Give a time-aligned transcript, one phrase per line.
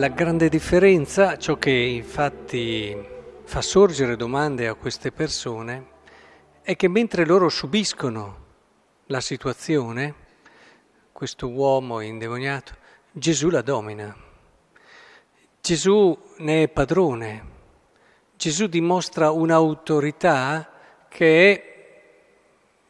[0.00, 2.96] La grande differenza, ciò che infatti
[3.44, 5.88] fa sorgere domande a queste persone,
[6.62, 8.46] è che mentre loro subiscono
[9.08, 10.14] la situazione,
[11.12, 12.76] questo uomo indemoniato,
[13.12, 14.16] Gesù la domina.
[15.60, 17.44] Gesù ne è padrone.
[18.36, 20.70] Gesù dimostra un'autorità
[21.10, 21.64] che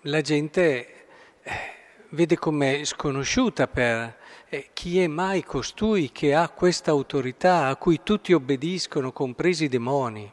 [0.03, 1.07] la gente
[1.43, 1.70] eh,
[2.11, 4.17] vede come sconosciuta per
[4.49, 9.69] eh, chi è mai costui che ha questa autorità a cui tutti obbediscono, compresi i
[9.69, 10.31] demoni.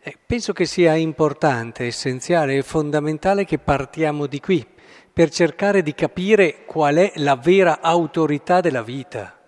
[0.00, 4.66] Eh, penso che sia importante, essenziale e fondamentale che partiamo di qui
[5.12, 9.38] per cercare di capire qual è la vera autorità della vita.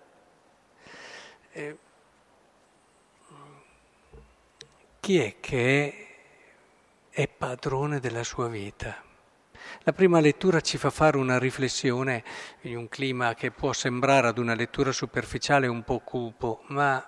[1.51, 1.77] Eh,
[4.99, 6.17] chi è che
[7.11, 9.04] è, è padrone della sua vita?
[9.83, 12.23] La prima lettura ci fa fare una riflessione
[12.61, 17.03] in un clima che può sembrare ad una lettura superficiale un po' cupo, ma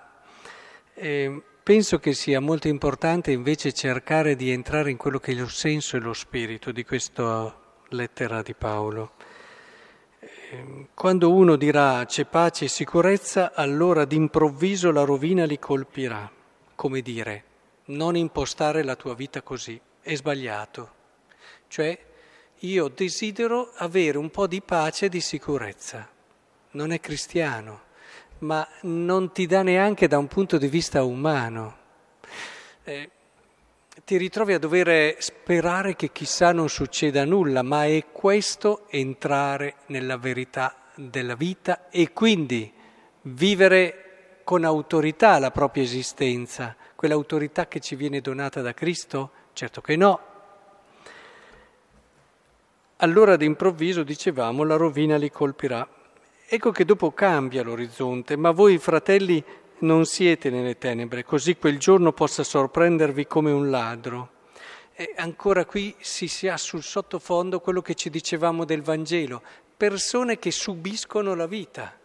[0.94, 5.48] eh, penso che sia molto importante invece cercare di entrare in quello che è lo
[5.48, 7.54] senso e lo spirito di questa
[7.88, 9.12] lettera di Paolo.
[10.50, 16.30] Ehm, quando uno dirà c'è pace e sicurezza, allora d'improvviso la rovina li colpirà.
[16.74, 17.44] Come dire,
[17.86, 20.92] non impostare la tua vita così, è sbagliato.
[21.68, 21.98] Cioè,
[22.60, 26.08] io desidero avere un po' di pace e di sicurezza.
[26.72, 27.82] Non è cristiano,
[28.38, 31.76] ma non ti dà neanche da un punto di vista umano.
[32.84, 33.10] Eh,
[34.04, 40.16] ti ritrovi a dover sperare che chissà non succeda nulla, ma è questo entrare nella
[40.16, 42.72] verità della vita e quindi
[43.22, 49.30] vivere con autorità la propria esistenza, quell'autorità che ci viene donata da Cristo?
[49.52, 50.27] Certo che no,
[52.98, 55.86] allora d'improvviso, dicevamo, la rovina li colpirà.
[56.46, 59.42] Ecco che dopo cambia l'orizzonte, ma voi fratelli
[59.80, 64.30] non siete nelle tenebre, così quel giorno possa sorprendervi come un ladro.
[64.94, 69.42] E ancora qui si, si ha sul sottofondo quello che ci dicevamo del Vangelo,
[69.76, 71.98] persone che subiscono la vita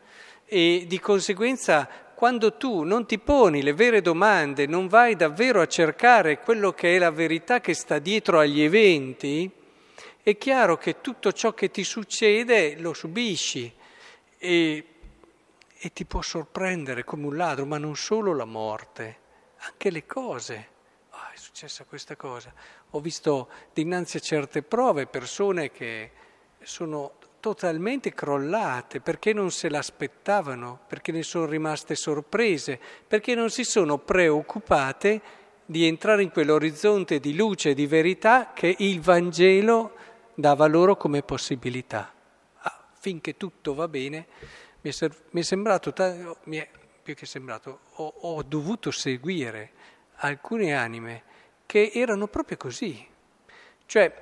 [0.46, 5.68] e di conseguenza quando tu non ti poni le vere domande, non vai davvero a
[5.68, 9.50] cercare quello che è la verità che sta dietro agli eventi,
[10.24, 13.70] è chiaro che tutto ciò che ti succede lo subisci
[14.38, 14.88] e,
[15.78, 19.18] e ti può sorprendere come un ladro, ma non solo la morte,
[19.58, 20.68] anche le cose.
[21.10, 22.54] Oh, è successa questa cosa.
[22.92, 26.12] Ho visto dinanzi a certe prove persone che
[26.62, 33.66] sono totalmente crollate perché non se l'aspettavano, perché ne sono rimaste sorprese, perché non si
[33.66, 35.22] sono preoccupate
[35.66, 41.22] di entrare in quell'orizzonte di luce e di verità che il Vangelo dava loro come
[41.22, 42.12] possibilità.
[42.62, 44.28] Ah, finché tutto va bene,
[44.82, 45.94] mi è, mi è sembrato,
[46.46, 46.70] mi è,
[47.02, 49.72] più che sembrato, ho, ho dovuto seguire
[50.18, 51.24] alcune anime
[51.66, 53.06] che erano proprio così.
[53.86, 54.14] Cioè,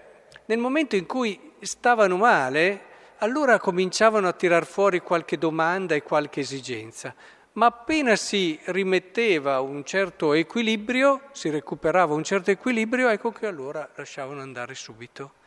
[0.45, 2.89] nel momento in cui stavano male,
[3.19, 7.13] allora cominciavano a tirar fuori qualche domanda e qualche esigenza,
[7.53, 13.87] ma appena si rimetteva un certo equilibrio, si recuperava un certo equilibrio, ecco che allora
[13.95, 15.39] lasciavano andare subito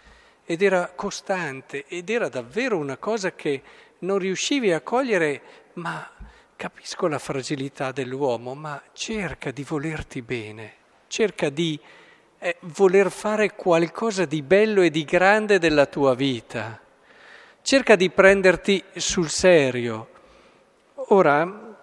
[0.44, 3.62] ed era costante ed era davvero una cosa che
[4.00, 5.40] non riuscivi a cogliere,
[5.74, 6.08] ma
[6.56, 10.74] capisco la fragilità dell'uomo, ma cerca di volerti bene,
[11.08, 11.78] cerca di
[12.38, 16.78] eh, voler fare qualcosa di bello e di grande della tua vita,
[17.62, 20.08] cerca di prenderti sul serio.
[21.08, 21.76] Ora,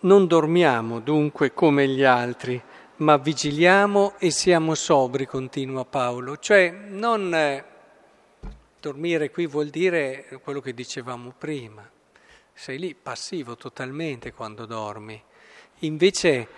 [0.00, 2.60] non dormiamo dunque come gli altri,
[3.00, 6.36] ma vigiliamo e siamo sobri, continua Paolo.
[6.36, 7.64] Cioè, non eh,
[8.78, 11.88] dormire qui vuol dire quello che dicevamo prima.
[12.52, 15.20] Sei lì passivo totalmente quando dormi.
[15.80, 16.48] Invece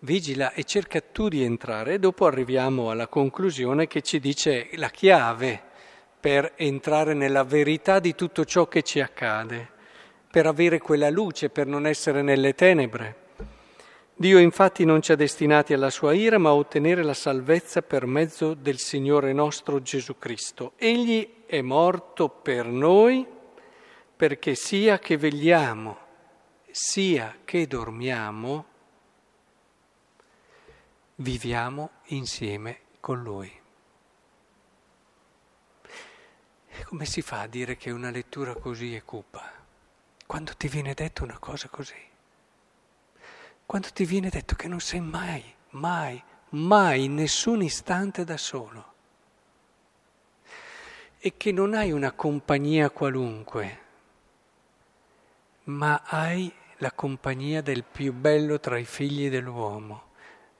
[0.00, 4.90] vigila e cerca tu di entrare e dopo arriviamo alla conclusione che ci dice la
[4.90, 5.70] chiave
[6.20, 9.70] per entrare nella verità di tutto ciò che ci accade,
[10.30, 13.21] per avere quella luce, per non essere nelle tenebre.
[14.14, 18.06] Dio infatti non ci ha destinati alla sua ira, ma a ottenere la salvezza per
[18.06, 20.72] mezzo del Signore nostro Gesù Cristo.
[20.76, 23.26] Egli è morto per noi
[24.14, 25.98] perché sia che vegliamo,
[26.70, 28.66] sia che dormiamo,
[31.16, 33.60] viviamo insieme con Lui.
[36.84, 39.50] Come si fa a dire che una lettura così è cupa?
[40.26, 42.11] Quando ti viene detta una cosa così?
[43.66, 48.90] Quando ti viene detto che non sei mai, mai, mai in nessun istante da solo
[51.18, 53.80] e che non hai una compagnia qualunque,
[55.64, 60.10] ma hai la compagnia del più bello tra i figli dell'uomo,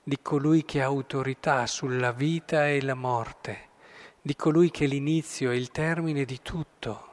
[0.01, 3.71] di colui che ha autorità sulla vita e la morte,
[4.21, 7.11] di colui che è l'inizio e il termine di tutto.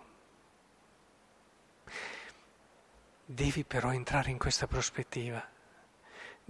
[3.25, 5.45] Devi però entrare in questa prospettiva,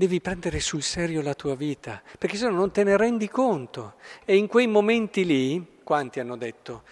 [0.00, 3.96] devi prendere sul serio la tua vita, perché se no non te ne rendi conto.
[4.24, 6.84] E in quei momenti lì, quanti hanno detto,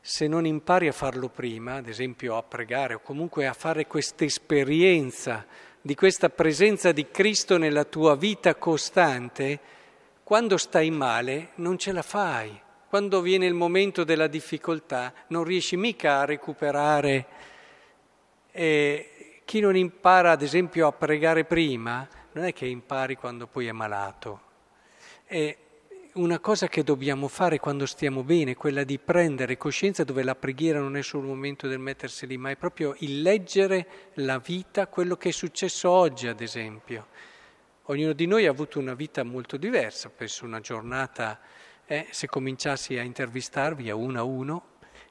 [0.00, 4.24] se non impari a farlo prima, ad esempio a pregare o comunque a fare questa
[4.24, 5.46] esperienza
[5.80, 9.60] di questa presenza di Cristo nella tua vita costante,
[10.24, 12.60] quando stai male non ce la fai.
[12.88, 17.26] Quando viene il momento della difficoltà non riesci mica a recuperare.
[18.50, 23.66] E chi non impara, ad esempio, a pregare prima, non è che impari quando poi
[23.66, 24.40] è malato.
[25.26, 25.56] E
[26.16, 30.78] una cosa che dobbiamo fare quando stiamo bene, quella di prendere coscienza dove la preghiera
[30.78, 34.86] non è solo il momento del mettersi lì, ma è proprio il leggere la vita,
[34.86, 37.06] quello che è successo oggi, ad esempio.
[37.84, 41.40] Ognuno di noi ha avuto una vita molto diversa, penso una giornata,
[41.86, 44.64] eh, se cominciassi a intervistarvi a uno a uno,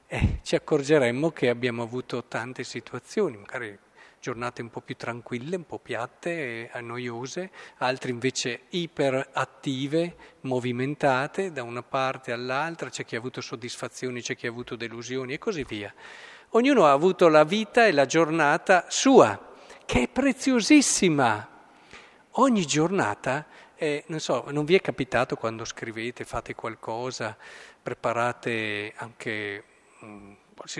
[0.06, 3.76] eh, ci accorgeremmo che abbiamo avuto tante situazioni, magari
[4.20, 11.82] giornate un po' più tranquille, un po' piatte noiose, altre invece iperattive, movimentate da una
[11.82, 15.92] parte all'altra, c'è chi ha avuto soddisfazioni, c'è chi ha avuto delusioni e così via.
[16.50, 19.54] Ognuno ha avuto la vita e la giornata sua,
[19.84, 21.48] che è preziosissima.
[22.38, 27.36] Ogni giornata, è, non so, non vi è capitato quando scrivete, fate qualcosa,
[27.82, 29.64] preparate anche...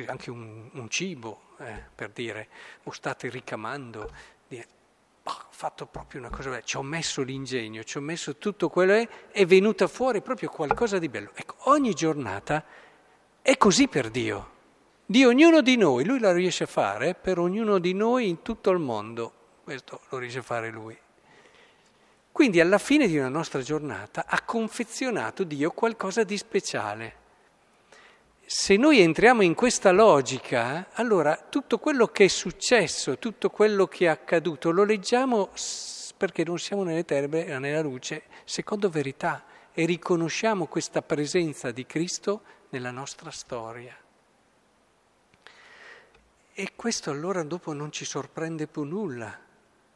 [0.06, 2.48] Anche un, un cibo, eh, per dire,
[2.84, 4.10] o state ricamando,
[4.48, 4.66] dire,
[5.22, 8.94] ho fatto proprio una cosa bella, ci ho messo l'ingegno, ci ho messo tutto quello
[8.94, 11.30] e è venuta fuori proprio qualcosa di bello.
[11.34, 12.64] Ecco, ogni giornata
[13.42, 14.54] è così per Dio,
[15.04, 18.70] di ognuno di noi, lui la riesce a fare per ognuno di noi in tutto
[18.70, 19.32] il mondo,
[19.62, 20.98] questo lo riesce a fare lui.
[22.32, 27.24] Quindi alla fine di una nostra giornata ha confezionato Dio qualcosa di speciale
[28.48, 34.04] se noi entriamo in questa logica, allora tutto quello che è successo, tutto quello che
[34.04, 35.50] è accaduto, lo leggiamo
[36.16, 41.86] perché non siamo nelle tenebre, ma nella luce, secondo verità, e riconosciamo questa presenza di
[41.86, 43.96] Cristo nella nostra storia.
[46.54, 49.38] E questo allora dopo non ci sorprende più nulla,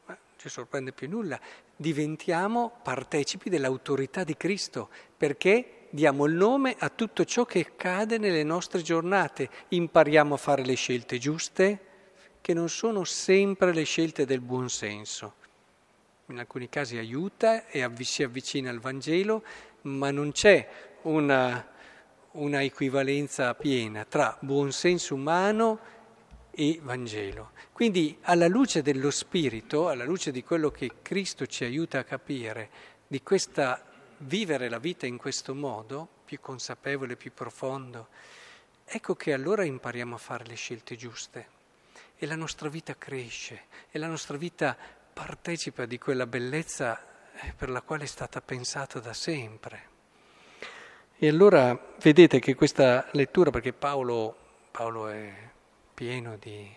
[0.06, 1.38] non ci sorprende più nulla,
[1.76, 8.44] diventiamo partecipi dell'autorità di Cristo, perché diamo il nome a tutto ciò che accade nelle
[8.44, 11.86] nostre giornate, impariamo a fare le scelte giuste,
[12.40, 15.34] che non sono sempre le scelte del buon senso.
[16.26, 19.42] In alcuni casi aiuta e si avvicina al Vangelo,
[19.82, 20.68] ma non c'è
[21.02, 21.66] una,
[22.32, 25.78] una equivalenza piena tra buon senso umano
[26.52, 27.50] e Vangelo.
[27.72, 32.70] Quindi alla luce dello Spirito, alla luce di quello che Cristo ci aiuta a capire,
[33.06, 33.89] di questa
[34.20, 38.08] vivere la vita in questo modo, più consapevole, più profondo,
[38.84, 41.58] ecco che allora impariamo a fare le scelte giuste
[42.16, 44.76] e la nostra vita cresce e la nostra vita
[45.12, 49.88] partecipa di quella bellezza eh, per la quale è stata pensata da sempre.
[51.16, 54.36] E allora vedete che questa lettura, perché Paolo,
[54.70, 55.32] Paolo è
[55.92, 56.74] pieno di,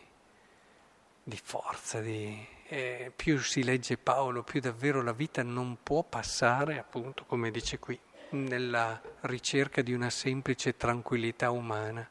[1.23, 6.79] di forza, di, eh, più si legge Paolo, più davvero la vita non può passare,
[6.79, 12.07] appunto, come dice qui, nella ricerca di una semplice tranquillità umana.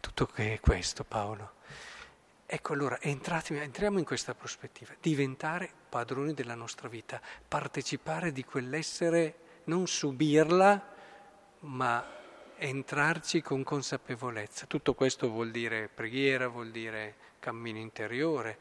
[0.00, 1.54] Tutto che è questo, Paolo.
[2.48, 9.38] Ecco allora, entrati, entriamo in questa prospettiva, diventare padroni della nostra vita, partecipare di quell'essere,
[9.64, 10.94] non subirla,
[11.60, 12.06] ma
[12.56, 14.66] entrarci con consapevolezza.
[14.66, 18.58] Tutto questo vuol dire preghiera, vuol dire cammino interiore,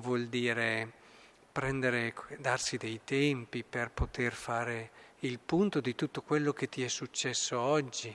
[0.00, 0.92] vuol dire
[1.52, 6.88] prendere, darsi dei tempi per poter fare il punto di tutto quello che ti è
[6.88, 8.14] successo oggi,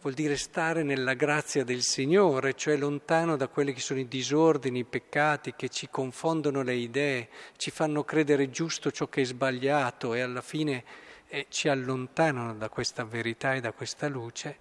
[0.00, 4.80] vuol dire stare nella grazia del Signore, cioè lontano da quelli che sono i disordini,
[4.80, 10.14] i peccati che ci confondono le idee, ci fanno credere giusto ciò che è sbagliato
[10.14, 10.84] e alla fine
[11.28, 14.58] eh, ci allontanano da questa verità e da questa luce.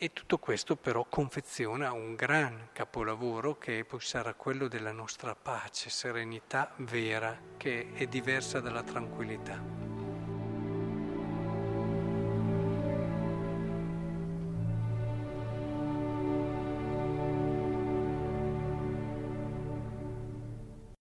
[0.00, 5.90] E tutto questo però confeziona un gran capolavoro che poi sarà quello della nostra pace,
[5.90, 9.87] serenità vera, che è diversa dalla tranquillità.